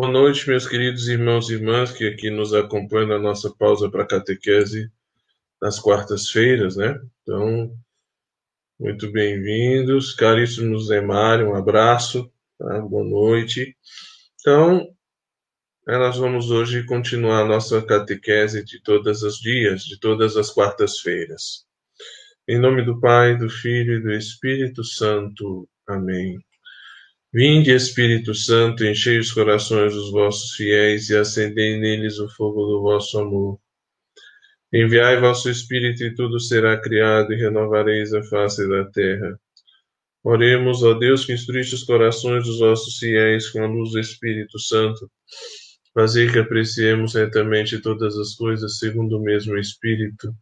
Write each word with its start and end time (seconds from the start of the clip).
Boa 0.00 0.10
noite, 0.10 0.48
meus 0.48 0.66
queridos 0.66 1.08
irmãos 1.08 1.50
e 1.50 1.56
irmãs 1.56 1.92
que 1.92 2.08
aqui 2.08 2.30
nos 2.30 2.54
acompanham 2.54 3.08
na 3.08 3.18
nossa 3.18 3.54
pausa 3.54 3.90
para 3.90 4.06
catequese 4.06 4.90
nas 5.60 5.78
quartas-feiras, 5.78 6.74
né? 6.74 6.98
Então, 7.20 7.76
muito 8.78 9.12
bem-vindos. 9.12 10.14
Caríssimos 10.14 10.86
Zé 10.86 11.02
Mário, 11.02 11.50
um 11.50 11.54
abraço, 11.54 12.32
tá? 12.58 12.80
boa 12.80 13.04
noite. 13.04 13.76
Então, 14.40 14.88
é, 15.86 15.98
nós 15.98 16.16
vamos 16.16 16.50
hoje 16.50 16.82
continuar 16.86 17.42
a 17.42 17.46
nossa 17.46 17.82
catequese 17.82 18.64
de 18.64 18.82
todos 18.82 19.22
os 19.22 19.36
dias, 19.36 19.82
de 19.82 20.00
todas 20.00 20.34
as 20.34 20.48
quartas-feiras. 20.50 21.66
Em 22.48 22.58
nome 22.58 22.86
do 22.86 22.98
Pai, 22.98 23.36
do 23.36 23.50
Filho 23.50 23.98
e 23.98 24.02
do 24.02 24.12
Espírito 24.12 24.82
Santo. 24.82 25.68
Amém. 25.86 26.40
Vinde, 27.32 27.70
Espírito 27.70 28.34
Santo, 28.34 28.84
enchei 28.84 29.16
os 29.18 29.30
corações 29.30 29.94
dos 29.94 30.10
vossos 30.10 30.56
fiéis 30.56 31.10
e 31.10 31.16
acendei 31.16 31.78
neles 31.78 32.18
o 32.18 32.28
fogo 32.28 32.66
do 32.66 32.82
vosso 32.82 33.20
amor. 33.20 33.60
Enviai 34.72 35.20
vosso 35.20 35.48
Espírito 35.48 36.02
e 36.02 36.12
tudo 36.12 36.40
será 36.40 36.80
criado 36.80 37.32
e 37.32 37.36
renovareis 37.36 38.12
a 38.12 38.22
face 38.24 38.68
da 38.68 38.84
terra. 38.86 39.38
Oremos, 40.24 40.82
ó 40.82 40.94
Deus, 40.94 41.24
que 41.24 41.32
instruiste 41.32 41.76
os 41.76 41.84
corações 41.84 42.44
dos 42.44 42.58
vossos 42.58 42.98
fiéis 42.98 43.48
com 43.50 43.62
a 43.62 43.66
luz 43.68 43.92
do 43.92 44.00
Espírito 44.00 44.58
Santo. 44.58 45.08
Fazei 45.94 46.28
que 46.30 46.38
apreciemos 46.38 47.14
retamente 47.14 47.80
todas 47.80 48.16
as 48.18 48.34
coisas 48.34 48.78
segundo 48.78 49.18
o 49.18 49.22
mesmo 49.22 49.56
Espírito 49.56 50.34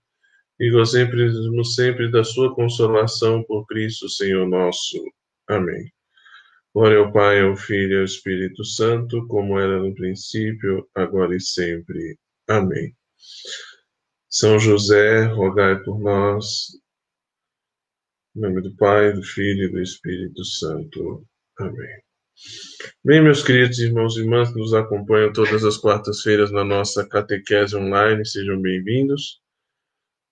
e 0.58 0.70
gozemos 0.70 1.74
sempre 1.74 2.10
da 2.10 2.24
sua 2.24 2.54
consolação 2.54 3.42
por 3.44 3.66
Cristo, 3.66 4.08
Senhor 4.08 4.48
nosso. 4.48 4.98
Amém. 5.46 5.97
Glória 6.74 6.98
ao 6.98 7.10
Pai, 7.12 7.40
ao 7.40 7.56
Filho 7.56 7.94
e 7.94 7.98
ao 7.98 8.04
Espírito 8.04 8.64
Santo, 8.64 9.26
como 9.26 9.58
era 9.58 9.80
no 9.80 9.94
princípio, 9.94 10.86
agora 10.94 11.34
e 11.34 11.40
sempre. 11.40 12.18
Amém. 12.46 12.94
São 14.28 14.58
José, 14.58 15.24
rogai 15.24 15.82
por 15.82 15.98
nós. 15.98 16.68
Em 18.36 18.40
nome 18.40 18.60
do 18.60 18.76
Pai, 18.76 19.12
do 19.12 19.22
Filho 19.22 19.64
e 19.64 19.72
do 19.72 19.80
Espírito 19.80 20.44
Santo. 20.44 21.26
Amém. 21.58 22.02
Bem, 23.02 23.22
meus 23.22 23.42
queridos 23.42 23.78
irmãos 23.78 24.16
e 24.16 24.20
irmãs 24.20 24.52
que 24.52 24.60
nos 24.60 24.74
acompanham 24.74 25.32
todas 25.32 25.64
as 25.64 25.78
quartas-feiras 25.78 26.52
na 26.52 26.62
nossa 26.62 27.08
catequese 27.08 27.74
online, 27.74 28.24
sejam 28.24 28.60
bem-vindos. 28.60 29.40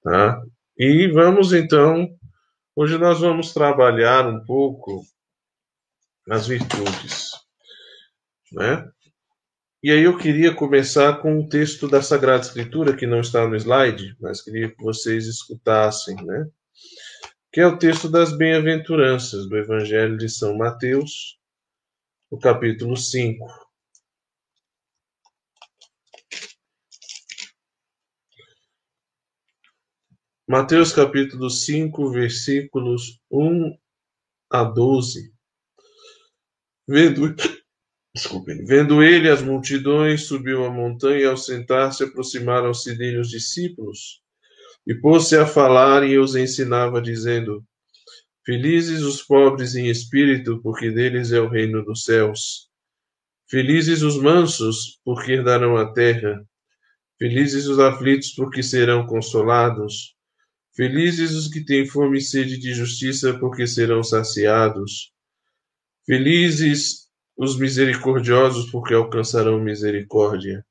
Tá? 0.03 0.41
E 0.77 1.09
vamos 1.09 1.53
então, 1.53 2.09
hoje 2.77 2.99
nós 2.99 3.21
vamos 3.21 3.53
trabalhar 3.53 4.29
um 4.29 4.45
pouco 4.45 5.03
as 6.29 6.47
virtudes. 6.47 7.31
Né? 8.53 8.89
E 9.83 9.91
aí 9.91 10.03
eu 10.03 10.17
queria 10.17 10.55
começar 10.55 11.21
com 11.21 11.39
um 11.39 11.49
texto 11.49 11.89
da 11.89 12.03
Sagrada 12.03 12.43
Escritura, 12.43 12.97
que 12.97 13.07
não 13.07 13.21
está 13.21 13.47
no 13.47 13.57
slide, 13.57 14.17
mas 14.21 14.43
queria 14.43 14.69
que 14.69 14.83
vocês 14.83 15.27
escutassem, 15.27 16.17
né? 16.25 16.47
que 17.53 17.61
é 17.61 17.67
o 17.67 17.79
texto 17.79 18.09
das 18.09 18.37
bem-aventuranças 18.37 19.49
do 19.49 19.57
Evangelho 19.57 20.17
de 20.17 20.29
São 20.29 20.57
Mateus, 20.57 21.39
o 22.31 22.39
capítulo 22.39 22.97
5. 22.97 23.47
Mateus 30.49 30.93
capítulo 30.93 31.51
5, 31.51 32.11
versículos 32.11 33.21
1 33.31 33.77
a 34.51 34.63
12. 34.63 35.36
Vendo, 36.89 37.35
desculpem, 38.15 38.65
vendo 38.65 39.03
ele 39.03 39.29
as 39.29 39.43
multidões, 39.43 40.23
subiu 40.23 40.65
a 40.65 40.71
montanha 40.71 41.21
e 41.21 41.25
ao 41.25 41.37
sentar-se 41.37 42.05
aproximaram-se 42.05 42.97
dele 42.97 43.19
os 43.19 43.29
discípulos 43.29 44.23
e 44.87 44.95
pôs-se 44.95 45.37
a 45.37 45.47
falar 45.47 46.09
e 46.09 46.17
os 46.17 46.37
ensinava, 46.37 47.03
dizendo: 47.03 47.65
Felizes 48.45 49.03
os 49.03 49.21
pobres 49.21 49.75
em 49.75 49.89
espírito, 49.89 50.61
porque 50.63 50.91
deles 50.91 51.33
é 51.33 51.41
o 51.41 51.49
reino 51.49 51.85
dos 51.85 52.05
céus. 52.05 52.69
Felizes 53.51 54.03
os 54.03 54.17
mansos, 54.17 55.01
porque 55.05 55.33
herdarão 55.33 55.77
a 55.77 55.93
terra. 55.93 56.41
Felizes 57.19 57.67
os 57.67 57.81
aflitos, 57.81 58.33
porque 58.33 58.63
serão 58.63 59.07
consolados. 59.07 60.15
Felizes 60.77 61.33
os 61.33 61.49
que 61.49 61.65
têm 61.65 61.87
fome 61.87 62.19
e 62.19 62.21
sede 62.21 62.59
de 62.59 62.73
justiça, 62.73 63.37
porque 63.39 63.67
serão 63.67 64.03
saciados. 64.05 65.13
Felizes 66.07 67.09
os 67.37 67.59
misericordiosos, 67.59 68.71
porque 68.71 68.95
alcançarão 68.95 69.61
misericórdia. 69.61 70.65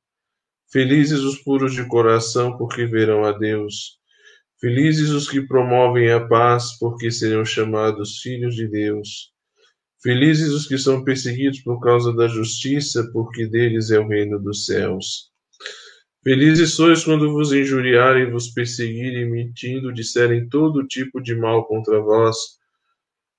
Felizes 0.71 1.19
os 1.19 1.37
puros 1.39 1.73
de 1.73 1.85
coração, 1.87 2.57
porque 2.57 2.85
verão 2.85 3.25
a 3.25 3.33
Deus. 3.33 3.99
Felizes 4.61 5.09
os 5.09 5.29
que 5.29 5.41
promovem 5.41 6.09
a 6.09 6.25
paz, 6.25 6.77
porque 6.79 7.11
serão 7.11 7.43
chamados 7.43 8.19
filhos 8.21 8.55
de 8.55 8.65
Deus. 8.65 9.33
Felizes 10.01 10.53
os 10.53 10.67
que 10.67 10.77
são 10.77 11.03
perseguidos 11.03 11.59
por 11.59 11.81
causa 11.81 12.13
da 12.13 12.27
justiça, 12.29 13.09
porque 13.11 13.45
deles 13.45 13.91
é 13.91 13.99
o 13.99 14.07
reino 14.07 14.39
dos 14.39 14.65
céus. 14.65 15.31
Felizes 16.23 16.75
sois 16.75 17.03
quando 17.03 17.31
vos 17.33 17.51
injuriarem, 17.51 18.31
vos 18.31 18.47
perseguirem, 18.47 19.29
mentindo, 19.29 19.93
disserem 19.93 20.47
todo 20.47 20.87
tipo 20.87 21.21
de 21.21 21.35
mal 21.35 21.67
contra 21.67 21.99
vós, 21.99 22.37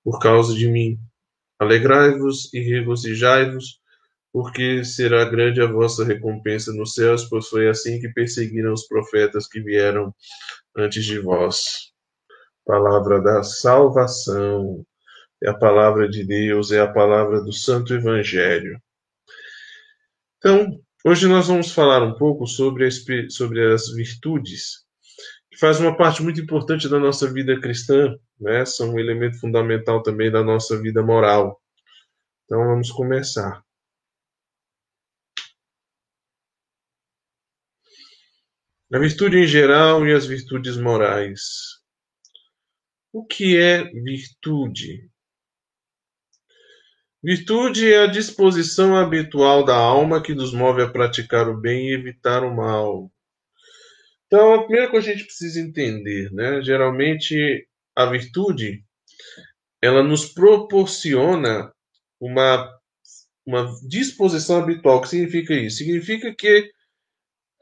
por 0.05 0.21
causa 0.21 0.55
de 0.55 0.69
mim. 0.69 0.99
Alegrai-vos 1.59 2.53
e 2.53 2.61
regozijai-vos, 2.61 3.81
porque 4.33 4.85
será 4.85 5.25
grande 5.25 5.63
a 5.63 5.67
vossa 5.67 6.05
recompensa 6.05 6.73
nos 6.73 6.95
céus, 6.95 7.25
pois 7.25 7.49
foi 7.49 7.69
assim 7.69 7.99
que 8.01 8.09
perseguiram 8.11 8.73
os 8.73 8.87
profetas 8.87 9.49
que 9.49 9.61
vieram 9.61 10.15
antes 10.77 11.05
de 11.05 11.19
vós. 11.19 11.93
Palavra 12.65 13.23
da 13.23 13.43
salvação, 13.43 14.85
é 15.43 15.51
a 15.51 15.55
palavra 15.55 16.09
de 16.09 16.25
Deus, 16.25 16.73
é 16.73 16.81
a 16.81 16.93
palavra 16.93 17.43
do 17.43 17.53
Santo 17.53 17.95
Evangelho. 17.95 18.81
Então, 20.39 20.81
hoje 21.05 21.27
nós 21.27 21.49
vamos 21.49 21.73
falar 21.73 22.03
um 22.03 22.15
pouco 22.15 22.47
sobre 22.47 22.87
as, 22.87 23.05
sobre 23.31 23.73
as 23.73 23.89
virtudes, 23.95 24.86
faz 25.59 25.81
uma 25.81 25.97
parte 25.97 26.23
muito 26.23 26.41
importante 26.41 26.89
da 26.89 26.99
nossa 26.99 27.33
vida 27.33 27.59
cristã, 27.61 28.17
né? 28.41 28.65
são 28.65 28.95
um 28.95 28.99
elemento 28.99 29.39
fundamental 29.41 30.03
também 30.03 30.31
da 30.31 30.43
nossa 30.43 30.81
vida 30.81 31.03
moral. 31.03 31.61
Então, 32.45 32.65
vamos 32.65 32.91
começar. 32.91 33.65
A 38.93 38.99
virtude 38.99 39.39
em 39.39 39.47
geral 39.47 40.07
e 40.07 40.13
as 40.13 40.27
virtudes 40.27 40.77
morais. 40.77 41.41
O 43.13 43.27
que 43.27 43.59
é 43.59 43.83
virtude? 43.85 45.11
Virtude 47.21 47.93
é 47.93 48.05
a 48.05 48.07
disposição 48.07 48.95
habitual 48.95 49.65
da 49.65 49.75
alma 49.75 50.23
que 50.23 50.35
nos 50.35 50.53
move 50.53 50.83
a 50.83 50.89
praticar 50.89 51.49
o 51.49 51.57
bem 51.57 51.89
e 51.89 51.95
evitar 51.95 52.45
o 52.45 52.55
mal. 52.55 53.11
Então, 54.27 54.55
a 54.55 54.65
primeira 54.65 54.91
coisa 54.91 55.07
que 55.07 55.13
a 55.13 55.17
gente 55.17 55.27
precisa 55.27 55.61
entender, 55.61 56.33
né? 56.33 56.61
Geralmente, 56.63 57.67
a 57.95 58.07
virtude, 58.07 58.85
ela 59.81 60.03
nos 60.03 60.27
proporciona 60.27 61.73
uma, 62.21 62.71
uma 63.47 63.73
disposição 63.89 64.63
habitual. 64.63 64.99
O 64.99 65.01
que 65.03 65.09
significa 65.09 65.55
isso? 65.55 65.79
Significa 65.79 66.35
que 66.35 66.71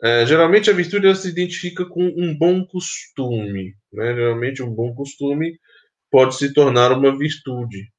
é, 0.03 0.27
geralmente 0.27 0.69
a 0.69 0.73
virtude 0.73 1.07
ela 1.07 1.15
se 1.15 1.29
identifica 1.29 1.85
com 1.87 2.03
um 2.03 2.37
bom 2.37 2.67
costume. 2.67 3.75
Né? 3.93 4.15
Geralmente 4.15 4.63
um 4.63 4.71
bom 4.71 4.95
costume 4.95 5.59
pode 6.11 6.37
se 6.37 6.53
tornar 6.53 6.93
uma 6.93 7.17
virtude. 7.17 7.91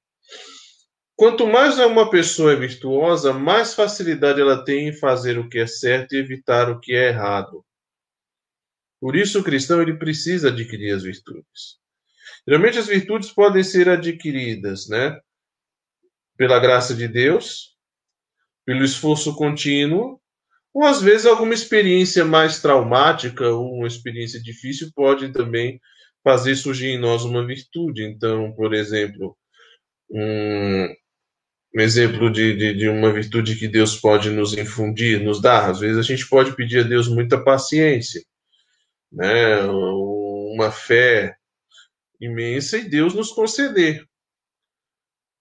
Quanto 1.15 1.47
mais 1.47 1.79
uma 1.79 2.09
pessoa 2.09 2.53
é 2.53 2.55
virtuosa, 2.55 3.31
mais 3.31 3.73
facilidade 3.73 4.41
ela 4.41 4.63
tem 4.65 4.89
em 4.89 4.93
fazer 4.93 5.39
o 5.39 5.47
que 5.47 5.59
é 5.59 5.67
certo 5.67 6.13
e 6.13 6.17
evitar 6.17 6.69
o 6.69 6.79
que 6.79 6.93
é 6.93 7.07
errado. 7.07 7.65
Por 8.99 9.15
isso 9.15 9.39
o 9.39 9.43
cristão 9.43 9.81
ele 9.81 9.97
precisa 9.97 10.49
adquirir 10.49 10.93
as 10.93 11.03
virtudes. 11.03 11.77
Geralmente 12.47 12.77
as 12.77 12.87
virtudes 12.87 13.31
podem 13.31 13.63
ser 13.63 13.89
adquiridas, 13.89 14.87
né? 14.87 15.19
Pela 16.37 16.59
graça 16.59 16.93
de 16.93 17.07
Deus, 17.07 17.75
pelo 18.65 18.83
esforço 18.83 19.35
contínuo 19.35 20.19
ou 20.75 20.83
às 20.83 21.01
vezes 21.01 21.25
alguma 21.25 21.53
experiência 21.53 22.25
mais 22.25 22.61
traumática 22.61 23.47
ou 23.47 23.75
uma 23.77 23.87
experiência 23.87 24.41
difícil 24.43 24.91
pode 24.93 25.31
também 25.31 25.79
fazer 26.21 26.53
surgir 26.57 26.87
em 26.87 26.99
nós 26.99 27.23
uma 27.23 27.47
virtude. 27.47 28.03
Então, 28.03 28.51
por 28.51 28.73
exemplo, 28.73 29.37
um, 30.09 30.93
um 31.73 31.79
exemplo 31.79 32.29
de, 32.29 32.57
de, 32.57 32.73
de, 32.73 32.89
uma 32.89 33.13
virtude 33.13 33.55
que 33.55 33.69
Deus 33.69 33.95
pode 33.95 34.29
nos 34.31 34.53
infundir, 34.53 35.23
nos 35.23 35.41
dar. 35.41 35.69
Às 35.69 35.79
vezes 35.79 35.97
a 35.97 36.01
gente 36.01 36.27
pode 36.27 36.53
pedir 36.57 36.79
a 36.79 36.83
Deus 36.83 37.07
muita 37.07 37.41
paciência, 37.41 38.21
né? 39.11 39.65
uma 39.65 40.71
fé 40.71 41.35
imensa 42.19 42.77
e 42.77 42.89
Deus 42.89 43.13
nos 43.13 43.31
conceder. 43.31 44.05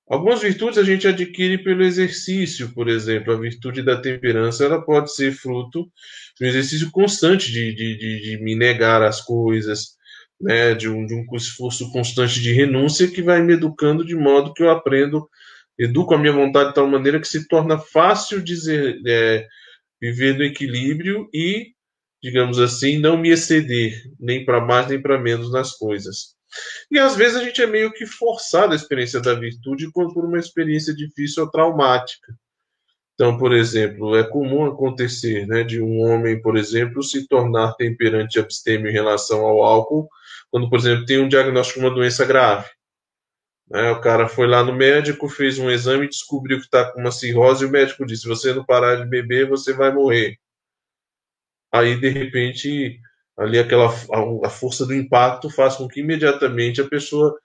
Algumas 0.07 0.43
virtudes 0.43 0.77
a 0.77 0.83
gente 0.83 1.09
adquire 1.09 1.63
pelo 1.65 1.83
exercício, 1.83 2.73
por 2.75 2.89
exemplo, 2.89 3.33
a 3.33 3.41
virtude 3.41 3.83
da 3.83 4.01
temperança, 4.01 4.65
ela 4.65 4.85
pode 4.85 5.15
ser 5.15 5.33
fruto 5.33 5.91
de 6.39 6.45
um 6.45 6.49
exercício 6.49 6.91
constante 6.91 7.51
de, 7.51 7.75
de, 7.75 7.97
de, 7.97 8.21
de 8.21 8.45
me 8.45 8.55
negar 8.55 9.03
as 9.03 9.23
coisas, 9.23 9.97
né, 10.39 10.75
de, 10.75 10.89
um, 10.91 11.07
de 11.07 11.15
um 11.15 11.25
esforço 11.35 11.91
constante 11.91 12.41
de 12.41 12.53
renúncia 12.53 13.09
que 13.09 13.23
vai 13.23 13.41
me 13.43 13.55
educando 13.55 14.05
de 14.05 14.15
modo 14.15 14.53
que 14.53 14.63
eu 14.63 14.71
aprendo, 14.71 15.27
educo 15.79 16.15
a 16.15 16.19
minha 16.19 16.33
vontade 16.33 16.69
de 16.69 16.75
tal 16.75 16.87
maneira 16.87 17.19
que 17.19 17.27
se 17.27 17.49
torna 17.49 17.79
fácil 17.79 18.43
dizer, 18.43 19.01
é, 19.07 19.47
viver 20.01 20.37
no 20.37 20.45
equilíbrio 20.45 21.29
e, 21.33 21.74
digamos 22.25 22.59
assim, 22.59 22.99
não 22.99 23.19
me 23.19 23.29
exceder 23.29 24.03
nem 24.19 24.47
para 24.47 24.59
mais 24.59 24.89
nem 24.89 24.99
para 24.99 25.21
menos 25.21 25.53
nas 25.53 25.77
coisas. 25.77 26.35
E 26.91 26.99
às 26.99 27.15
vezes 27.15 27.37
a 27.37 27.45
gente 27.45 27.61
é 27.61 27.67
meio 27.67 27.93
que 27.93 28.07
forçado 28.07 28.73
a 28.73 28.77
experiência 28.77 29.21
da 29.21 29.35
virtude 29.35 29.93
por 29.93 30.25
uma 30.25 30.39
experiência 30.39 30.95
difícil 30.95 31.45
ou 31.45 31.51
traumática. 31.51 32.35
Então, 33.13 33.37
por 33.37 33.53
exemplo, 33.53 34.17
é 34.17 34.25
comum 34.25 34.65
acontecer 34.65 35.47
né, 35.47 35.63
de 35.65 35.83
um 35.83 36.01
homem, 36.01 36.41
por 36.41 36.57
exemplo, 36.57 37.03
se 37.03 37.29
tornar 37.29 37.75
temperante 37.75 38.41
abstêmio 38.41 38.89
em 38.89 38.95
relação 38.95 39.45
ao 39.45 39.63
álcool, 39.63 40.09
quando, 40.51 40.71
por 40.71 40.79
exemplo, 40.79 41.05
tem 41.05 41.21
um 41.21 41.29
diagnóstico 41.29 41.81
de 41.81 41.85
uma 41.85 41.95
doença 41.95 42.25
grave. 42.25 42.71
Né, 43.69 43.91
o 43.91 44.01
cara 44.01 44.29
foi 44.29 44.47
lá 44.47 44.65
no 44.65 44.75
médico, 44.75 45.29
fez 45.29 45.59
um 45.59 45.71
exame, 45.71 46.09
descobriu 46.09 46.57
que 46.57 46.65
está 46.65 46.91
com 46.91 47.01
uma 47.01 47.13
cirrose, 47.13 47.65
e 47.65 47.69
o 47.69 47.71
médico 47.71 48.07
disse: 48.07 48.23
se 48.23 48.29
você 48.29 48.55
não 48.55 48.65
parar 48.65 48.97
de 48.97 49.07
beber, 49.07 49.47
você 49.47 49.75
vai 49.75 49.93
morrer. 49.93 50.39
Aí, 51.75 51.99
de 51.99 52.09
repente, 52.09 53.01
ali 53.37 53.59
aquela 53.59 53.87
a, 54.45 54.49
força 54.49 54.87
do 54.87 54.95
impacto 54.95 55.51
faz 55.51 55.75
com 55.75 55.89
que 55.89 55.99
imediatamente 55.99 56.81
a 56.81 56.89
pessoa 56.89 57.37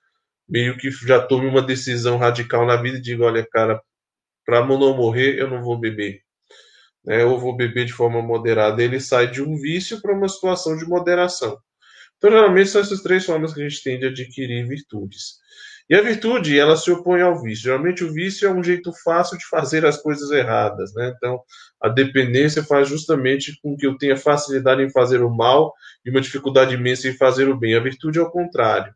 meio 0.47 0.77
que 0.77 0.91
já 0.91 1.19
tome 1.19 1.47
uma 1.47 1.63
decisão 1.63 2.15
radical 2.17 2.63
na 2.63 2.75
vida 2.79 2.99
e 2.99 3.01
diga, 3.01 3.25
olha, 3.25 3.43
cara, 3.51 3.81
para 4.45 4.63
não 4.63 4.95
morrer, 4.95 5.39
eu 5.39 5.49
não 5.49 5.63
vou 5.63 5.79
beber. 5.79 6.21
Né? 7.03 7.23
Eu 7.23 7.39
vou 7.39 7.57
beber 7.57 7.85
de 7.85 7.93
forma 7.93 8.21
moderada. 8.21 8.83
Ele 8.83 8.99
sai 8.99 9.31
de 9.31 9.41
um 9.41 9.57
vício 9.57 9.99
para 9.99 10.13
uma 10.13 10.29
situação 10.29 10.77
de 10.77 10.85
moderação. 10.85 11.57
Então, 12.17 12.29
geralmente, 12.29 12.69
são 12.69 12.81
essas 12.81 13.01
três 13.01 13.25
formas 13.25 13.51
que 13.51 13.61
a 13.61 13.67
gente 13.67 13.81
tem 13.81 13.97
de 13.97 14.05
adquirir 14.05 14.67
virtudes. 14.67 15.39
E 15.89 15.95
a 15.95 16.01
virtude, 16.03 16.59
ela 16.59 16.77
se 16.77 16.91
opõe 16.91 17.21
ao 17.21 17.41
vício. 17.41 17.63
Geralmente, 17.63 18.03
o 18.03 18.13
vício 18.13 18.47
é 18.47 18.51
um 18.53 18.63
jeito 18.63 18.93
fácil 19.03 19.39
de 19.39 19.45
fazer 19.47 19.87
as 19.87 19.97
coisas 19.99 20.29
erradas. 20.29 20.93
Né? 20.93 21.11
Então, 21.17 21.41
a 21.81 21.87
dependência 21.87 22.63
faz 22.63 22.89
justamente 22.89 23.57
com 23.61 23.75
que 23.77 23.87
eu 23.87 23.97
tenha 23.97 24.17
facilidade 24.17 24.81
em 24.81 24.89
fazer 24.89 25.21
o 25.21 25.29
mal 25.29 25.73
e 26.05 26.09
uma 26.09 26.21
dificuldade 26.21 26.75
imensa 26.75 27.07
em 27.07 27.15
fazer 27.15 27.47
o 27.47 27.57
bem. 27.57 27.75
A 27.75 27.79
virtude 27.79 28.19
é 28.19 28.21
o 28.21 28.29
contrário. 28.29 28.93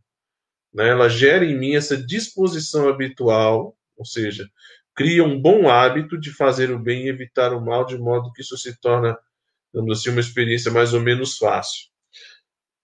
Né? 0.74 0.90
Ela 0.90 1.08
gera 1.08 1.46
em 1.46 1.58
mim 1.58 1.76
essa 1.76 1.96
disposição 1.96 2.90
habitual, 2.90 3.78
ou 3.96 4.06
seja, 4.06 4.50
cria 4.96 5.24
um 5.24 5.40
bom 5.40 5.70
hábito 5.70 6.20
de 6.20 6.32
fazer 6.32 6.72
o 6.72 6.80
bem 6.80 7.06
e 7.06 7.10
evitar 7.10 7.54
o 7.54 7.64
mal, 7.64 7.86
de 7.86 7.98
modo 7.98 8.32
que 8.34 8.42
isso 8.42 8.58
se 8.58 8.78
torna, 8.82 9.18
digamos 9.74 10.00
assim, 10.00 10.10
uma 10.10 10.20
experiência 10.20 10.72
mais 10.72 10.94
ou 10.94 11.00
menos 11.00 11.38
fácil. 11.38 11.88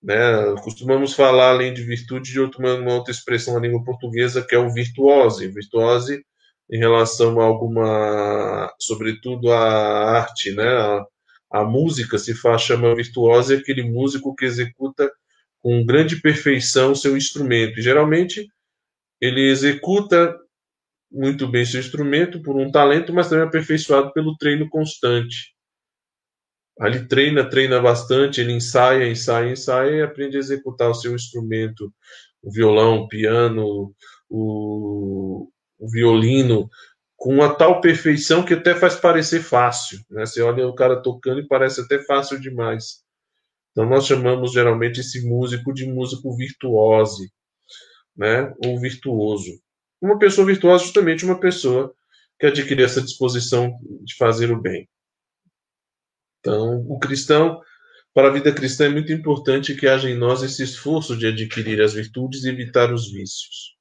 Né? 0.02 0.16
Costumamos 0.63 1.13
falar, 1.13 1.50
além 1.50 1.74
de 1.74 1.84
virtude, 1.84 2.31
de 2.31 2.40
outra, 2.40 2.75
uma 2.78 2.94
outra 2.94 3.12
expressão 3.12 3.56
na 3.56 3.60
língua 3.60 3.84
portuguesa, 3.84 4.42
que 4.42 4.56
é 4.56 4.60
o 4.60 4.72
virtuose. 4.72 5.50
Virtuose 5.50 6.24
em 6.69 6.77
relação 6.77 7.39
a 7.39 7.45
alguma, 7.45 8.74
sobretudo 8.80 9.51
a 9.51 10.18
arte, 10.19 10.51
né? 10.54 10.68
A, 10.68 11.06
a 11.51 11.63
música 11.66 12.18
se 12.18 12.33
faz, 12.36 12.62
chama 12.62 12.95
virtuose, 12.95 13.56
é 13.56 13.57
aquele 13.57 13.83
músico 13.83 14.36
que 14.36 14.45
executa 14.45 15.12
com 15.62 15.86
grande 15.86 16.21
perfeição 16.21 16.95
seu 16.95 17.18
instrumento. 17.18 17.80
E, 17.80 17.81
geralmente, 17.81 18.48
ele 19.21 19.50
executa 19.50 20.38
muito 21.12 21.48
bem 21.48 21.66
seu 21.66 21.80
instrumento 21.80 22.42
por 22.42 22.56
um 22.56 22.71
talento, 22.71 23.13
mas 23.13 23.30
também 23.30 23.45
aperfeiçoado 23.45 24.13
pelo 24.13 24.38
treino 24.38 24.69
constante. 24.69 25.56
Ali 26.80 27.07
treina, 27.07 27.50
treina 27.50 27.81
bastante, 27.81 28.39
ele 28.39 28.54
ensaia, 28.54 29.10
ensaia, 29.10 29.51
ensaia 29.51 29.95
e 29.95 30.01
aprende 30.01 30.38
a 30.38 30.39
executar 30.39 30.89
o 30.89 30.94
seu 30.94 31.13
instrumento, 31.13 31.94
o 32.42 32.51
violão, 32.51 33.00
o 33.00 33.07
piano, 33.07 33.94
o, 34.30 35.50
o 35.80 35.90
violino, 35.90 36.70
com 37.16 37.36
uma 37.36 37.54
tal 37.54 37.81
perfeição 37.81 38.44
que 38.44 38.54
até 38.54 38.76
faz 38.76 38.96
parecer 38.96 39.42
fácil. 39.42 40.00
Né? 40.10 40.26
Você 40.26 40.42
olha 40.42 40.68
o 40.68 40.76
cara 40.76 41.02
tocando 41.02 41.42
e 41.42 41.48
parece 41.48 41.81
até 41.81 42.02
fácil 42.04 42.40
demais. 42.40 43.04
Então 43.71 43.88
nós 43.88 44.06
chamamos 44.06 44.52
geralmente 44.52 45.00
esse 45.00 45.28
músico 45.28 45.74
de 45.74 45.86
músico 45.86 46.36
virtuose, 46.36 47.31
né? 48.16 48.54
ou 48.66 48.80
virtuoso. 48.80 49.59
Uma 50.02 50.18
pessoa 50.18 50.48
virtuosa 50.48 50.83
justamente 50.86 51.26
uma 51.26 51.40
pessoa 51.40 51.94
que 52.40 52.45
adquire 52.45 52.83
essa 52.83 53.02
disposição 53.02 53.78
de 54.02 54.16
fazer 54.16 54.52
o 54.52 54.62
bem. 54.62 54.88
Então, 56.40 56.86
o 56.88 56.98
cristão, 56.98 57.62
para 58.14 58.30
a 58.30 58.31
vida 58.31 58.54
cristã, 58.54 58.86
é 58.86 58.90
muito 58.90 59.12
importante 59.12 59.76
que 59.76 59.88
haja 59.88 60.09
em 60.09 60.16
nós 60.16 60.42
esse 60.42 60.64
esforço 60.64 61.18
de 61.18 61.28
adquirir 61.28 61.81
as 61.81 61.94
virtudes 61.94 62.45
e 62.45 62.50
evitar 62.50 62.94
os 62.94 63.12
vícios. 63.12 63.78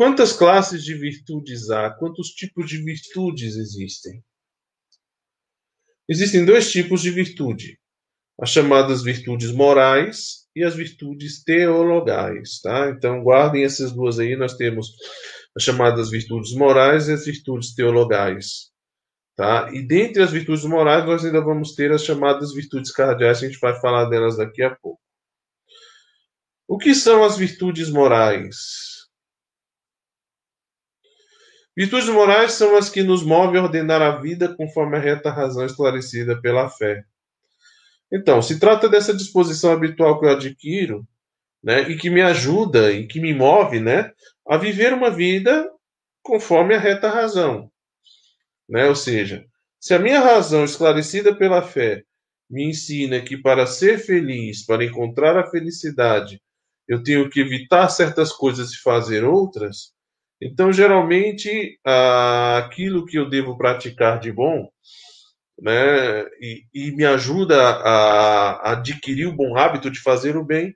Quantas 0.00 0.32
classes 0.32 0.82
de 0.82 0.94
virtudes 0.94 1.68
há? 1.68 1.90
Quantos 1.90 2.28
tipos 2.28 2.66
de 2.70 2.82
virtudes 2.82 3.54
existem? 3.56 4.24
Existem 6.08 6.42
dois 6.42 6.72
tipos 6.72 7.02
de 7.02 7.10
virtude: 7.10 7.78
as 8.40 8.48
chamadas 8.48 9.02
virtudes 9.02 9.52
morais 9.52 10.48
e 10.56 10.64
as 10.64 10.74
virtudes 10.74 11.44
teologais, 11.44 12.62
tá? 12.62 12.88
Então 12.88 13.22
guardem 13.22 13.62
essas 13.62 13.92
duas 13.92 14.18
aí, 14.18 14.36
nós 14.36 14.56
temos 14.56 14.88
as 15.54 15.62
chamadas 15.62 16.08
virtudes 16.08 16.54
morais 16.54 17.08
e 17.08 17.12
as 17.12 17.26
virtudes 17.26 17.74
teologais, 17.74 18.70
tá? 19.36 19.68
E 19.70 19.86
dentre 19.86 20.22
as 20.22 20.32
virtudes 20.32 20.64
morais 20.64 21.04
nós 21.04 21.26
ainda 21.26 21.42
vamos 21.42 21.74
ter 21.74 21.92
as 21.92 22.02
chamadas 22.02 22.54
virtudes 22.54 22.90
cardeais, 22.90 23.42
a 23.42 23.46
gente 23.46 23.60
vai 23.60 23.78
falar 23.78 24.06
delas 24.06 24.38
daqui 24.38 24.62
a 24.62 24.74
pouco. 24.74 24.98
O 26.66 26.78
que 26.78 26.94
são 26.94 27.22
as 27.22 27.36
virtudes 27.36 27.90
morais? 27.90 28.89
Virtudes 31.80 32.10
morais 32.10 32.52
são 32.52 32.76
as 32.76 32.90
que 32.90 33.02
nos 33.02 33.22
movem 33.22 33.58
a 33.58 33.62
ordenar 33.62 34.02
a 34.02 34.20
vida 34.20 34.54
conforme 34.54 34.98
a 34.98 35.00
reta 35.00 35.30
razão 35.30 35.64
esclarecida 35.64 36.38
pela 36.38 36.68
fé. 36.68 37.04
Então, 38.12 38.42
se 38.42 38.60
trata 38.60 38.86
dessa 38.86 39.14
disposição 39.14 39.72
habitual 39.72 40.20
que 40.20 40.26
eu 40.26 40.30
adquiro, 40.30 41.08
né, 41.64 41.88
e 41.88 41.96
que 41.96 42.10
me 42.10 42.20
ajuda 42.20 42.92
e 42.92 43.06
que 43.06 43.18
me 43.18 43.32
move, 43.32 43.80
né, 43.80 44.12
a 44.46 44.58
viver 44.58 44.92
uma 44.92 45.10
vida 45.10 45.70
conforme 46.22 46.74
a 46.74 46.78
reta 46.78 47.08
razão, 47.08 47.72
né? 48.68 48.86
Ou 48.86 48.94
seja, 48.94 49.46
se 49.80 49.94
a 49.94 49.98
minha 49.98 50.20
razão 50.20 50.64
esclarecida 50.64 51.34
pela 51.34 51.62
fé 51.62 52.02
me 52.50 52.62
ensina 52.62 53.22
que 53.22 53.38
para 53.38 53.66
ser 53.66 53.98
feliz, 53.98 54.66
para 54.66 54.84
encontrar 54.84 55.34
a 55.38 55.50
felicidade, 55.50 56.42
eu 56.86 57.02
tenho 57.02 57.30
que 57.30 57.40
evitar 57.40 57.88
certas 57.88 58.30
coisas 58.32 58.70
e 58.70 58.82
fazer 58.82 59.24
outras, 59.24 59.98
então, 60.40 60.72
geralmente, 60.72 61.78
aquilo 62.56 63.04
que 63.04 63.18
eu 63.18 63.28
devo 63.28 63.58
praticar 63.58 64.18
de 64.18 64.32
bom, 64.32 64.68
né, 65.60 66.22
e, 66.40 66.64
e 66.72 66.90
me 66.92 67.04
ajuda 67.04 67.56
a, 67.60 68.72
adquirir 68.72 69.26
o 69.26 69.36
bom 69.36 69.56
hábito 69.58 69.90
de 69.90 70.00
fazer 70.00 70.36
o 70.36 70.44
bem, 70.44 70.74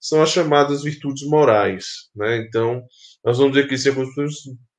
são 0.00 0.22
as 0.22 0.30
chamadas 0.30 0.82
virtudes 0.82 1.26
morais. 1.26 2.10
Né? 2.14 2.38
Então, 2.38 2.84
nós 3.24 3.38
vamos 3.38 3.54
ver 3.54 3.66
que 3.66 3.82
temos 3.82 4.08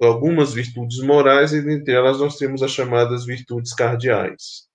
algumas 0.01 0.53
virtudes 0.53 1.00
morais, 1.00 1.51
e 1.51 1.62
dentre 1.62 1.93
elas 1.93 2.19
nós 2.19 2.38
temos 2.38 2.62
as 2.62 2.71
chamadas 2.71 3.25
virtudes 3.25 3.74
cardeais. 3.74 4.69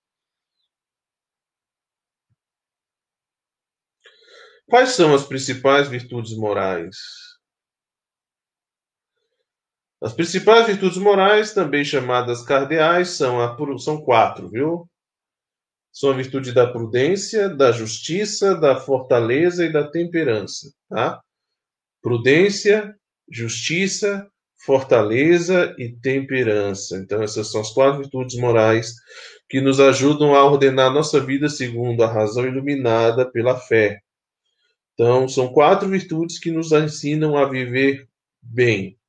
Quais 4.67 4.89
são 4.89 5.13
as 5.13 5.23
principais 5.25 5.87
virtudes 5.87 6.35
morais? 6.35 7.24
As 10.05 10.13
principais 10.13 10.67
virtudes 10.67 10.99
morais, 10.99 11.51
também 11.51 11.83
chamadas 11.83 12.43
cardeais, 12.43 13.09
são, 13.09 13.41
a, 13.41 13.57
são 13.79 13.99
quatro, 13.99 14.47
viu? 14.47 14.87
São 15.91 16.11
a 16.11 16.13
virtude 16.13 16.51
da 16.51 16.67
prudência, 16.67 17.49
da 17.49 17.71
justiça, 17.71 18.53
da 18.53 18.75
fortaleza 18.75 19.65
e 19.65 19.73
da 19.73 19.89
temperança, 19.89 20.71
tá? 20.87 21.19
Prudência, 22.03 22.95
justiça, 23.27 24.29
fortaleza 24.63 25.75
e 25.79 25.91
temperança. 25.99 26.97
Então, 26.97 27.23
essas 27.23 27.49
são 27.49 27.61
as 27.61 27.71
quatro 27.71 28.01
virtudes 28.01 28.37
morais 28.37 28.93
que 29.49 29.59
nos 29.59 29.79
ajudam 29.79 30.35
a 30.35 30.45
ordenar 30.45 30.93
nossa 30.93 31.19
vida 31.19 31.49
segundo 31.49 32.03
a 32.03 32.13
razão 32.13 32.45
iluminada 32.45 33.27
pela 33.31 33.57
fé. 33.57 34.01
Então, 34.93 35.27
são 35.27 35.51
quatro 35.51 35.89
virtudes 35.89 36.37
que 36.37 36.51
nos 36.51 36.71
ensinam 36.71 37.35
a 37.35 37.49
viver 37.49 38.07
bem. 38.39 38.99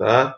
Tá? 0.00 0.34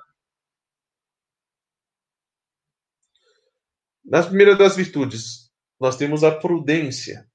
Na 4.04 4.20
primeira 4.24 4.56
das 4.56 4.74
virtudes, 4.74 5.52
nós 5.78 5.96
temos 5.96 6.24
a 6.24 6.36
prudência. 6.36 7.30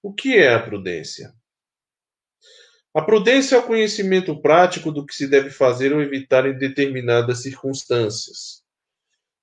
O 0.00 0.14
que 0.14 0.36
é 0.36 0.54
a 0.54 0.62
prudência? 0.62 1.34
A 2.94 3.02
prudência 3.02 3.56
é 3.56 3.58
o 3.58 3.66
conhecimento 3.66 4.40
prático 4.40 4.92
do 4.92 5.04
que 5.04 5.12
se 5.12 5.26
deve 5.26 5.50
fazer 5.50 5.92
ou 5.92 6.00
evitar 6.00 6.46
em 6.46 6.56
determinadas 6.56 7.42
circunstâncias. 7.42 8.62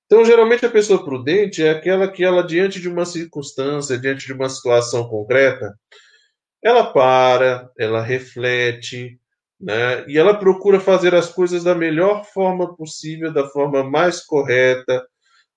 Então, 0.05 0.23
geralmente, 0.23 0.65
a 0.65 0.71
pessoa 0.71 1.03
prudente 1.03 1.61
é 1.61 1.71
aquela 1.71 2.09
que, 2.09 2.23
ela, 2.23 2.41
diante 2.41 2.79
de 2.79 2.87
uma 2.87 3.05
circunstância, 3.05 3.99
diante 3.99 4.25
de 4.27 4.31
uma 4.31 4.47
situação 4.47 5.09
concreta, 5.09 5.77
ela 6.63 6.93
para, 6.93 7.69
ela 7.77 8.01
reflete, 8.01 9.19
né? 9.63 10.05
e 10.09 10.17
ela 10.17 10.37
procura 10.37 10.77
fazer 10.77 11.15
as 11.15 11.29
coisas 11.31 11.63
da 11.63 11.73
melhor 11.73 12.25
forma 12.25 12.75
possível, 12.75 13.31
da 13.31 13.47
forma 13.47 13.81
mais 13.81 14.19
correta, 14.19 15.07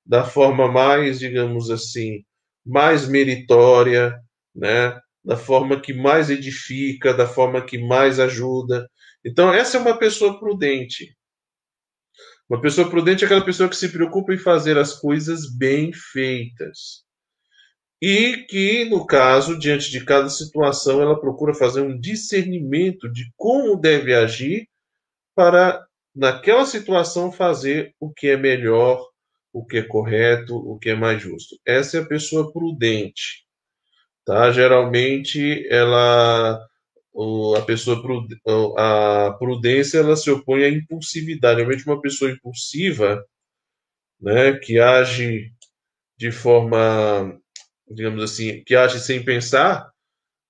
da 0.05 0.23
forma 0.23 0.71
mais, 0.71 1.19
digamos 1.19 1.71
assim, 1.71 2.25
mais 2.65 3.09
meritória, 3.09 4.17
né? 4.55 4.97
da 5.25 5.37
forma 5.37 5.81
que 5.81 5.93
mais 5.93 6.31
edifica, 6.31 7.13
da 7.13 7.27
forma 7.27 7.61
que 7.61 7.79
mais 7.79 8.21
ajuda. 8.21 8.89
Então, 9.25 9.53
essa 9.53 9.77
é 9.77 9.81
uma 9.81 9.99
pessoa 9.99 10.39
prudente. 10.39 11.17
Uma 12.49 12.61
pessoa 12.61 12.89
prudente 12.89 13.25
é 13.25 13.27
aquela 13.27 13.45
pessoa 13.45 13.69
que 13.69 13.75
se 13.75 13.89
preocupa 13.89 14.33
em 14.33 14.39
fazer 14.39 14.79
as 14.79 14.95
coisas 15.01 15.53
bem 15.53 15.93
feitas. 15.93 17.06
E 18.01 18.45
que, 18.49 18.85
no 18.85 19.07
caso, 19.07 19.59
diante 19.59 19.91
de 19.91 20.05
cada 20.05 20.29
situação, 20.29 21.01
ela 21.01 21.19
procura 21.19 21.55
fazer 21.55 21.81
um 21.81 21.99
discernimento 21.99 23.11
de 23.11 23.33
como 23.37 23.77
deve 23.77 24.15
agir 24.15 24.69
para, 25.35 25.87
naquela 26.15 26.67
situação, 26.67 27.33
fazer 27.33 27.95
o 27.99 28.13
que 28.13 28.29
é 28.29 28.37
melhor, 28.37 29.03
o 29.53 29.65
que 29.65 29.79
é 29.79 29.83
correto, 29.83 30.55
o 30.57 30.79
que 30.79 30.91
é 30.91 30.95
mais 30.95 31.23
justo. 31.23 31.57
Essa 31.67 31.99
é 31.99 32.01
a 32.03 32.07
pessoa 32.07 32.53
prudente. 32.53 33.47
Tá? 34.25 34.51
Geralmente 34.51 35.67
ela 35.71 36.61
a 37.57 37.63
pessoa 37.63 38.03
a 38.77 39.35
prudência 39.39 39.99
ela 39.99 40.17
se 40.17 40.31
opõe 40.31 40.65
à 40.65 40.69
impulsividade. 40.69 41.61
Realmente 41.61 41.87
uma 41.87 42.01
pessoa 42.01 42.31
impulsiva, 42.31 43.25
né, 44.21 44.53
que 44.59 44.79
age 44.79 45.51
de 46.19 46.31
forma, 46.31 47.39
digamos 47.89 48.23
assim, 48.23 48.63
que 48.65 48.75
age 48.75 49.01
sem 49.01 49.25
pensar, 49.25 49.91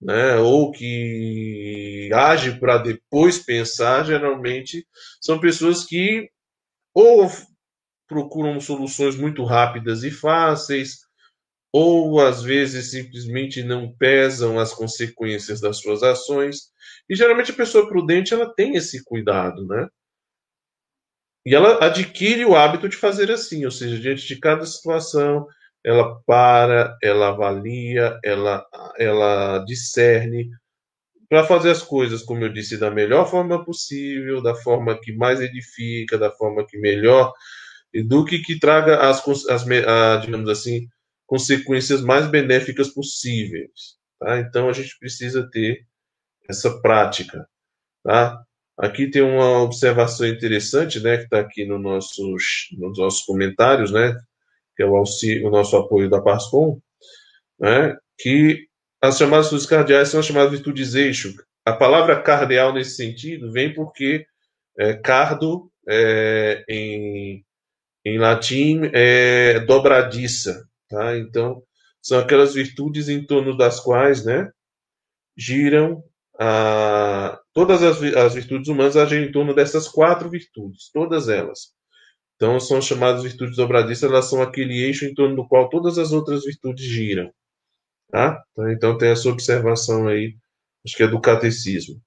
né, 0.01 0.37
ou 0.37 0.73
que 0.73 2.11
age 2.13 2.59
para 2.61 2.79
depois 2.79 3.39
pensar, 3.39 4.05
geralmente 4.05 4.87
são 5.21 5.41
pessoas 5.41 5.85
que 5.85 6.31
ou 6.95 7.31
procuram 8.09 8.61
soluções 8.61 9.17
muito 9.17 9.45
rápidas 9.45 10.05
e 10.05 10.11
fáceis, 10.11 11.01
ou 11.73 12.21
às 12.21 12.43
vezes 12.43 12.91
simplesmente 12.91 13.63
não 13.63 13.93
pesam 13.93 14.59
as 14.59 14.73
consequências 14.73 15.61
das 15.61 15.79
suas 15.79 16.03
ações. 16.03 16.71
E 17.09 17.15
geralmente 17.15 17.51
a 17.51 17.57
pessoa 17.57 17.89
prudente 17.89 18.33
ela 18.33 18.53
tem 18.55 18.77
esse 18.77 19.05
cuidado, 19.05 19.67
né? 19.67 19.87
E 21.45 21.55
ela 21.55 21.85
adquire 21.85 22.45
o 22.45 22.57
hábito 22.57 22.89
de 22.89 22.97
fazer 22.97 23.31
assim, 23.31 23.65
ou 23.65 23.71
seja, 23.71 23.99
diante 24.01 24.27
de 24.27 24.41
cada 24.41 24.65
situação, 24.67 25.47
ela 25.87 26.21
para, 26.27 26.99
ela 27.01 27.29
avalia, 27.29 28.19
ela, 28.25 28.67
ela 28.99 29.59
discerne 29.61 30.51
para 31.29 31.45
fazer 31.45 31.71
as 31.71 31.81
coisas, 31.81 32.23
como 32.23 32.45
eu 32.45 32.53
disse, 32.53 32.77
da 32.77 32.91
melhor 32.91 33.31
forma 33.31 33.65
possível, 33.65 34.43
da 34.43 34.53
forma 34.57 34.99
que 35.01 35.13
mais 35.13 35.41
edifica, 35.41 36.19
da 36.19 36.33
forma 36.33 36.67
que 36.67 36.77
melhor, 36.77 37.33
e 37.95 38.03
do 38.03 38.25
que, 38.25 38.59
traga 38.59 39.09
as, 39.09 39.23
as 39.49 39.65
a, 39.71 40.17
digamos 40.17 40.49
assim, 40.49 40.89
consequências 41.25 42.03
mais 42.03 42.27
benéficas 42.29 42.89
possíveis. 42.89 43.97
Tá? 44.19 44.41
Então 44.41 44.69
a 44.69 44.73
gente 44.73 44.99
precisa 44.99 45.49
ter 45.49 45.87
essa 46.49 46.81
prática. 46.81 47.49
Tá? 48.03 48.43
Aqui 48.77 49.09
tem 49.09 49.23
uma 49.23 49.63
observação 49.63 50.27
interessante, 50.27 50.99
né, 50.99 51.17
que 51.19 51.25
está 51.25 51.41
aqui 51.41 51.65
no 51.65 51.79
nossos, 51.79 52.69
nos 52.73 52.99
nossos 52.99 53.25
comentários, 53.25 53.93
né, 53.93 54.17
que 54.77 54.83
é 54.83 54.87
o, 54.87 54.97
auxílio, 54.97 55.49
o 55.49 55.51
nosso 55.51 55.77
apoio 55.77 56.11
da 56.11 56.21
PASCOM, 56.21 56.79
né, 57.59 57.97
que 58.19 58.67
as 59.01 59.19
chamadas 59.19 59.47
virtudes 59.47 59.67
cardeais 59.67 60.09
são 60.09 60.21
as 60.21 60.27
chamadas 60.27 60.53
virtudes 60.53 60.95
eixo. 60.95 61.35
A 61.65 61.73
palavra 61.73 62.21
cardeal 62.23 62.73
nesse 62.73 62.97
sentido 62.97 63.51
vem 63.51 63.73
porque 63.73 64.27
é, 64.79 64.95
cardo 64.95 65.71
é, 65.89 66.65
em, 66.69 67.45
em 68.05 68.19
latim 68.19 68.83
é 68.93 69.61
dobradiça, 69.61 70.67
Tá? 70.89 71.17
Então, 71.19 71.63
são 72.01 72.19
aquelas 72.19 72.55
virtudes 72.55 73.09
em 73.09 73.25
torno 73.25 73.57
das 73.57 73.81
quais 73.81 74.25
né, 74.25 74.51
giram 75.37 76.03
a, 76.39 77.39
todas 77.53 77.83
as, 77.83 78.01
as 78.03 78.35
virtudes 78.35 78.69
humanas 78.69 78.97
agem 78.97 79.25
em 79.25 79.33
torno 79.33 79.55
dessas 79.55 79.89
quatro 79.89 80.31
virtudes, 80.31 80.91
todas 80.93 81.29
elas. 81.29 81.75
Então, 82.37 82.61
são 82.61 82.81
chamadas 82.83 83.23
virtudes 83.23 83.57
dobradiças, 83.57 84.05
elas 84.11 84.27
são 84.29 84.43
aquele 84.43 84.75
eixo 84.83 85.05
em 85.07 85.15
torno 85.15 85.37
do 85.37 85.49
qual 85.49 85.69
todas 85.71 85.99
as 85.99 86.13
outras 86.13 86.45
virtudes 86.45 86.85
giram. 86.85 87.33
Tá? 88.11 88.43
Então, 88.53 88.71
então 88.71 88.99
tem 88.99 89.11
essa 89.11 89.29
observação 89.29 90.09
aí, 90.09 90.37
acho 90.85 90.97
que 90.97 91.03
é 91.03 91.09
do 91.09 91.21
catecismo. 91.21 92.01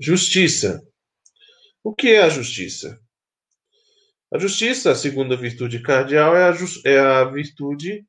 Justiça. 0.00 0.82
O 1.84 1.94
que 1.94 2.08
é 2.08 2.22
a 2.22 2.28
justiça? 2.28 2.98
A 4.32 4.38
justiça, 4.38 4.92
a 4.92 4.94
segunda 4.94 5.36
virtude 5.36 5.82
cardeal, 5.82 6.36
é 6.36 6.48
a, 6.48 6.54
é 6.86 6.98
a 6.98 7.24
virtude 7.24 8.06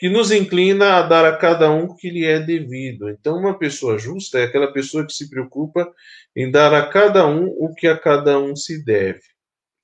que 0.00 0.08
nos 0.08 0.32
inclina 0.32 0.94
a 0.94 1.02
dar 1.02 1.26
a 1.26 1.36
cada 1.36 1.70
um 1.70 1.84
o 1.84 1.94
que 1.94 2.08
lhe 2.08 2.24
é 2.24 2.40
devido. 2.40 3.10
Então, 3.10 3.36
uma 3.36 3.58
pessoa 3.58 3.98
justa 3.98 4.38
é 4.38 4.44
aquela 4.44 4.72
pessoa 4.72 5.06
que 5.06 5.12
se 5.12 5.28
preocupa 5.28 5.92
em 6.34 6.50
dar 6.50 6.72
a 6.72 6.88
cada 6.88 7.26
um 7.26 7.48
o 7.48 7.74
que 7.74 7.86
a 7.86 7.98
cada 7.98 8.38
um 8.38 8.56
se 8.56 8.82
deve. 8.82 9.20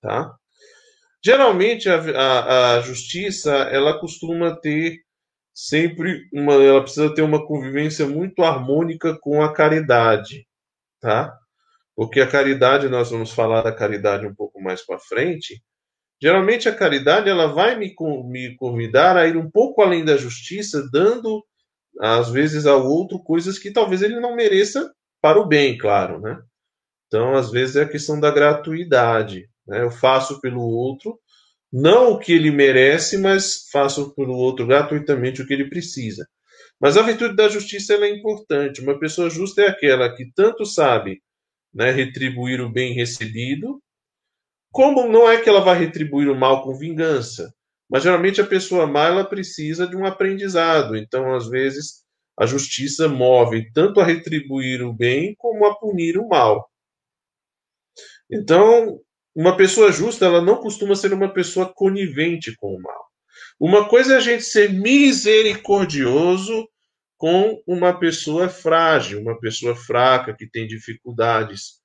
Tá? 0.00 0.34
Geralmente, 1.22 1.90
a, 1.90 1.98
a, 1.98 2.76
a 2.76 2.80
justiça 2.80 3.52
ela 3.70 4.00
costuma 4.00 4.56
ter 4.56 5.02
sempre 5.52 6.26
uma, 6.32 6.54
ela 6.54 6.80
precisa 6.80 7.14
ter 7.14 7.20
uma 7.20 7.46
convivência 7.46 8.06
muito 8.06 8.42
harmônica 8.42 9.18
com 9.20 9.42
a 9.42 9.52
caridade, 9.52 10.46
tá? 10.98 11.36
Porque 11.94 12.20
a 12.22 12.26
caridade, 12.26 12.88
nós 12.88 13.10
vamos 13.10 13.32
falar 13.32 13.60
da 13.60 13.72
caridade 13.72 14.26
um 14.26 14.34
pouco 14.34 14.62
mais 14.62 14.80
para 14.80 14.98
frente. 14.98 15.62
Geralmente 16.20 16.68
a 16.68 16.74
caridade 16.74 17.28
ela 17.28 17.46
vai 17.46 17.78
me, 17.78 17.94
me 18.24 18.56
convidar 18.56 19.16
a 19.16 19.26
ir 19.26 19.36
um 19.36 19.50
pouco 19.50 19.82
além 19.82 20.04
da 20.04 20.16
justiça, 20.16 20.88
dando 20.90 21.44
às 22.00 22.30
vezes 22.30 22.66
ao 22.66 22.86
outro 22.86 23.18
coisas 23.22 23.58
que 23.58 23.70
talvez 23.70 24.02
ele 24.02 24.20
não 24.20 24.34
mereça 24.34 24.92
para 25.20 25.38
o 25.38 25.46
bem, 25.46 25.76
claro, 25.76 26.20
né? 26.20 26.38
Então, 27.06 27.34
às 27.34 27.50
vezes 27.50 27.76
é 27.76 27.82
a 27.82 27.88
questão 27.88 28.18
da 28.18 28.30
gratuidade. 28.30 29.48
Né? 29.66 29.82
Eu 29.82 29.90
faço 29.90 30.40
pelo 30.40 30.62
outro 30.62 31.18
não 31.72 32.12
o 32.12 32.18
que 32.18 32.32
ele 32.32 32.50
merece, 32.50 33.18
mas 33.18 33.68
faço 33.70 34.14
pelo 34.14 34.34
outro 34.34 34.66
gratuitamente 34.66 35.42
o 35.42 35.46
que 35.46 35.52
ele 35.52 35.68
precisa. 35.68 36.26
Mas 36.80 36.96
a 36.96 37.02
virtude 37.02 37.34
da 37.34 37.48
justiça 37.48 37.94
é 37.94 38.10
importante. 38.10 38.80
Uma 38.80 38.98
pessoa 38.98 39.30
justa 39.30 39.62
é 39.62 39.68
aquela 39.68 40.14
que 40.14 40.30
tanto 40.34 40.64
sabe 40.64 41.22
né, 41.74 41.90
retribuir 41.90 42.60
o 42.60 42.70
bem 42.70 42.94
recebido, 42.94 43.82
como 44.70 45.08
não 45.08 45.28
é 45.28 45.40
que 45.40 45.48
ela 45.48 45.60
vai 45.60 45.78
retribuir 45.78 46.28
o 46.28 46.34
mal 46.34 46.62
com 46.62 46.76
vingança, 46.76 47.52
mas 47.88 48.02
geralmente 48.02 48.40
a 48.40 48.46
pessoa 48.46 48.86
má 48.86 49.06
ela 49.06 49.24
precisa 49.24 49.86
de 49.86 49.96
um 49.96 50.04
aprendizado. 50.04 50.96
Então, 50.96 51.34
às 51.34 51.48
vezes, 51.48 52.04
a 52.38 52.44
justiça 52.44 53.08
move 53.08 53.70
tanto 53.72 54.00
a 54.00 54.04
retribuir 54.04 54.82
o 54.82 54.92
bem 54.92 55.34
como 55.38 55.64
a 55.66 55.74
punir 55.74 56.18
o 56.18 56.28
mal. 56.28 56.68
Então, 58.30 59.00
uma 59.34 59.56
pessoa 59.56 59.92
justa, 59.92 60.26
ela 60.26 60.42
não 60.42 60.56
costuma 60.56 60.96
ser 60.96 61.12
uma 61.12 61.32
pessoa 61.32 61.72
conivente 61.72 62.54
com 62.56 62.74
o 62.74 62.82
mal. 62.82 63.06
Uma 63.58 63.88
coisa 63.88 64.14
é 64.14 64.16
a 64.16 64.20
gente 64.20 64.42
ser 64.42 64.72
misericordioso 64.72 66.68
com 67.16 67.62
uma 67.66 67.98
pessoa 67.98 68.48
frágil, 68.48 69.20
uma 69.20 69.38
pessoa 69.38 69.74
fraca, 69.74 70.34
que 70.34 70.48
tem 70.48 70.66
dificuldades. 70.66 71.80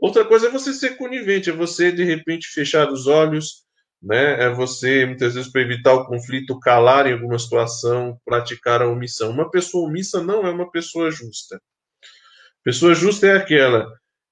Outra 0.00 0.24
coisa 0.24 0.46
é 0.46 0.50
você 0.50 0.72
ser 0.72 0.96
conivente, 0.96 1.50
é 1.50 1.52
você, 1.52 1.92
de 1.92 2.04
repente, 2.04 2.48
fechar 2.48 2.90
os 2.90 3.06
olhos, 3.06 3.64
né? 4.02 4.44
é 4.44 4.50
você, 4.50 5.04
muitas 5.04 5.34
vezes, 5.34 5.52
para 5.52 5.60
evitar 5.60 5.92
o 5.92 6.06
conflito, 6.06 6.58
calar 6.58 7.06
em 7.06 7.12
alguma 7.12 7.38
situação, 7.38 8.18
praticar 8.24 8.80
a 8.80 8.88
omissão. 8.88 9.30
Uma 9.30 9.50
pessoa 9.50 9.88
omissa 9.88 10.22
não 10.22 10.46
é 10.46 10.50
uma 10.50 10.70
pessoa 10.70 11.10
justa. 11.10 11.60
Pessoa 12.64 12.94
justa 12.94 13.26
é 13.26 13.36
aquela 13.36 13.86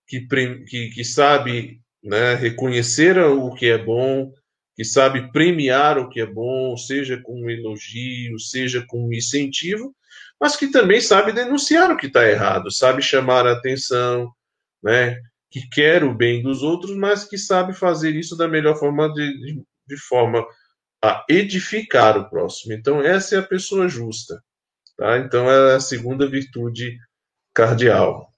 que, 0.07 0.27
que, 0.67 0.91
que 0.91 1.05
sabe 1.05 1.81
né, 2.03 2.35
reconhecer 2.35 3.19
o 3.19 3.55
que 3.55 3.67
é 3.67 3.77
bom, 3.77 4.33
que 4.75 4.85
sabe 4.85 5.31
premiar 5.33 5.99
o 5.99 6.09
que 6.09 6.21
é 6.21 6.27
bom, 6.27 6.77
seja 6.77 7.21
com 7.21 7.43
um 7.43 7.51
elogio, 7.51 8.39
seja 8.39 8.85
com 8.87 9.09
um 9.09 9.13
incentivo, 9.13 9.95
mas 10.41 10.57
que 10.57 10.69
também 10.69 11.01
sabe 11.01 11.33
denunciar 11.33 11.91
o 11.91 11.97
que 11.97 12.07
está 12.07 12.27
errado, 12.27 12.71
sabe 12.71 13.03
chamar 13.03 13.47
a 13.47 13.53
atenção, 13.53 14.31
né? 14.83 15.19
Que 15.51 15.67
quer 15.69 16.05
o 16.05 16.15
bem 16.15 16.43
dos 16.43 16.63
outros, 16.63 16.97
mas 16.97 17.25
que 17.25 17.39
sabe 17.39 17.73
fazer 17.73 18.15
isso 18.15 18.37
da 18.37 18.47
melhor 18.47 18.77
forma, 18.77 19.13
de, 19.13 19.39
de, 19.39 19.63
de 19.87 19.97
forma 19.97 20.47
a 21.03 21.25
edificar 21.29 22.19
o 22.19 22.29
próximo. 22.29 22.75
Então, 22.75 23.01
essa 23.01 23.37
é 23.37 23.39
a 23.39 23.47
pessoa 23.47 23.89
justa. 23.89 24.43
Tá? 24.97 25.19
Então, 25.19 25.51
é 25.51 25.77
a 25.77 25.81
segunda 25.81 26.29
virtude 26.29 26.99
cardial. 27.55 28.33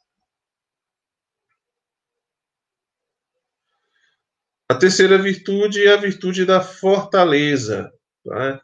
A 4.68 4.74
terceira 4.74 5.18
virtude 5.18 5.84
é 5.84 5.92
a 5.92 5.96
virtude 5.96 6.44
da 6.44 6.60
fortaleza. 6.60 7.90
Tá? 8.24 8.62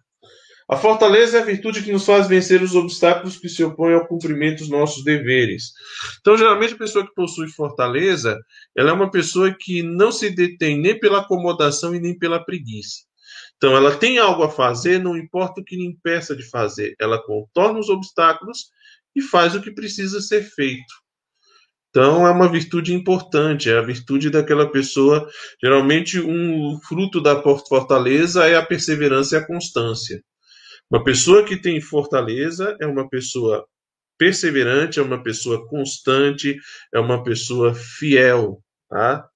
A 0.69 0.77
fortaleza 0.77 1.39
é 1.39 1.43
a 1.43 1.45
virtude 1.45 1.81
que 1.81 1.93
nos 1.93 2.05
faz 2.05 2.27
vencer 2.27 2.61
os 2.61 2.75
obstáculos 2.75 3.39
que 3.39 3.49
se 3.49 3.63
opõem 3.63 3.95
ao 3.95 4.07
cumprimento 4.07 4.59
dos 4.59 4.69
nossos 4.69 5.05
deveres. 5.05 5.73
Então, 6.21 6.37
geralmente, 6.37 6.75
a 6.75 6.79
pessoa 6.79 7.07
que 7.07 7.15
possui 7.15 7.49
fortaleza, 7.49 8.37
ela 8.77 8.91
é 8.91 8.93
uma 8.93 9.09
pessoa 9.09 9.55
que 9.57 9.81
não 9.83 10.11
se 10.11 10.29
detém 10.29 10.81
nem 10.81 10.99
pela 10.99 11.21
acomodação 11.21 11.95
e 11.95 12.01
nem 12.01 12.19
pela 12.19 12.45
preguiça. 12.45 13.05
Então, 13.57 13.77
ela 13.77 13.97
tem 13.97 14.19
algo 14.19 14.43
a 14.43 14.51
fazer, 14.51 14.99
não 14.99 15.17
importa 15.17 15.61
o 15.61 15.65
que 15.65 15.77
lhe 15.77 15.87
impeça 15.87 16.35
de 16.35 16.43
fazer. 16.43 16.97
Ela 17.01 17.23
contorna 17.23 17.79
os 17.79 17.89
obstáculos 17.89 18.67
e 19.15 19.23
faz 19.23 19.55
o 19.55 19.63
que 19.63 19.71
precisa 19.71 20.21
ser 20.21 20.43
feito. 20.43 20.93
Então, 21.91 22.27
é 22.27 22.31
uma 22.31 22.51
virtude 22.51 22.93
importante, 22.93 23.71
é 23.71 23.79
a 23.79 23.83
virtude 23.83 24.31
daquela 24.31 24.71
pessoa. 24.71 25.27
Geralmente, 25.63 26.19
um 26.19 26.79
fruto 26.81 27.23
da 27.23 27.41
fortaleza 27.41 28.47
é 28.47 28.57
a 28.57 28.67
perseverança 28.67 29.37
e 29.37 29.39
a 29.39 29.47
constância. 29.47 30.23
Uma 30.91 31.03
pessoa 31.03 31.45
que 31.45 31.57
tem 31.57 31.81
fortaleza 31.81 32.77
é 32.81 32.87
uma 32.87 33.09
pessoa 33.09 33.67
perseverante, 34.19 34.99
é 34.99 35.03
uma 35.03 35.23
pessoa 35.23 35.67
constante, 35.69 36.57
é 36.93 36.99
uma 36.99 37.23
pessoa 37.23 37.75
fiel, 37.75 38.63
tá? 38.89 39.29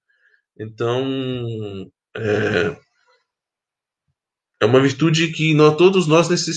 Então, 0.58 1.90
é, 2.16 2.76
é 4.60 4.66
uma 4.66 4.80
virtude 4.80 5.32
que 5.32 5.54
nós, 5.54 5.76
todos 5.76 6.06
nós 6.06 6.28
necessitamos. 6.28 6.50